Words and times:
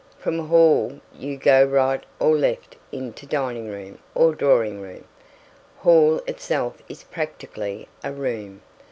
From 0.17 0.39
hall 0.47 0.99
you 1.13 1.37
go 1.37 1.63
right 1.63 2.03
or 2.19 2.35
left 2.35 2.75
into 2.91 3.27
dining 3.27 3.67
room 3.67 3.99
or 4.15 4.33
drawing 4.33 4.81
room. 4.81 5.03
Hall 5.77 6.19
itself 6.25 6.81
is 6.89 7.03
practically 7.03 7.87
a 8.03 8.11
room. 8.11 8.61